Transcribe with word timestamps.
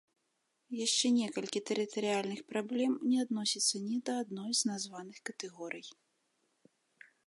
Яшчэ 0.85 1.11
некалькі 1.17 1.59
тэрытарыяльных 1.71 2.41
праблем 2.55 2.91
не 3.13 3.17
адносяцца 3.27 3.75
ні 3.87 3.97
да 4.09 4.19
адной 4.23 4.51
з 4.63 4.75
названых 4.75 5.17
катэгорый. 5.31 5.85